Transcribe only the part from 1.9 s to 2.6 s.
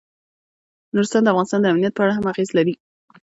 په اړه هم اغېز